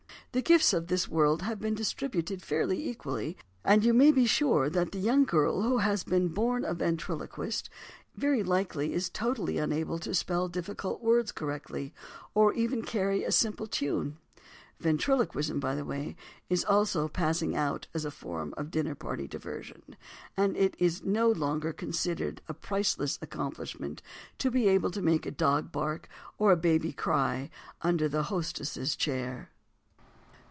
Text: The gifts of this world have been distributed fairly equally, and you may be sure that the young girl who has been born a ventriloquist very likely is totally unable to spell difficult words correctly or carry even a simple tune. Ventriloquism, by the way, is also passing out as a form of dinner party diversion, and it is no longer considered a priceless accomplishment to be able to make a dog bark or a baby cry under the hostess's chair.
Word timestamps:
The 0.33 0.41
gifts 0.41 0.71
of 0.71 0.87
this 0.87 1.09
world 1.09 1.41
have 1.41 1.59
been 1.59 1.75
distributed 1.75 2.41
fairly 2.41 2.87
equally, 2.89 3.35
and 3.65 3.83
you 3.83 3.93
may 3.93 4.13
be 4.13 4.25
sure 4.25 4.69
that 4.69 4.93
the 4.93 4.97
young 4.99 5.25
girl 5.25 5.63
who 5.63 5.79
has 5.79 6.05
been 6.05 6.29
born 6.29 6.63
a 6.63 6.73
ventriloquist 6.73 7.69
very 8.15 8.41
likely 8.41 8.93
is 8.93 9.09
totally 9.09 9.57
unable 9.57 9.99
to 9.99 10.15
spell 10.15 10.47
difficult 10.47 11.03
words 11.03 11.33
correctly 11.33 11.93
or 12.33 12.53
carry 12.53 13.17
even 13.19 13.27
a 13.27 13.31
simple 13.33 13.67
tune. 13.67 14.19
Ventriloquism, 14.79 15.59
by 15.59 15.75
the 15.75 15.83
way, 15.83 16.15
is 16.47 16.63
also 16.63 17.09
passing 17.09 17.53
out 17.53 17.87
as 17.93 18.05
a 18.05 18.09
form 18.09 18.53
of 18.55 18.71
dinner 18.71 18.95
party 18.95 19.27
diversion, 19.27 19.97
and 20.37 20.55
it 20.55 20.75
is 20.79 21.03
no 21.03 21.29
longer 21.29 21.73
considered 21.73 22.41
a 22.47 22.53
priceless 22.53 23.19
accomplishment 23.21 24.01
to 24.37 24.49
be 24.49 24.69
able 24.69 24.91
to 24.91 25.01
make 25.01 25.25
a 25.25 25.31
dog 25.31 25.73
bark 25.73 26.07
or 26.37 26.53
a 26.53 26.55
baby 26.55 26.93
cry 26.93 27.49
under 27.81 28.07
the 28.07 28.23
hostess's 28.31 28.95
chair. 28.95 29.49